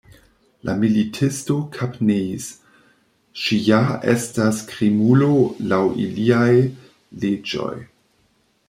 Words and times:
La 0.67 0.73
militisto 0.83 1.57
kapneis: 1.75 2.47
“Ŝi 3.43 3.61
ja 3.67 3.83
estas 4.15 4.63
krimulo 4.73 5.31
laŭ 5.75 5.83
iliaj 6.07 6.53
leĝoj. 7.25 7.73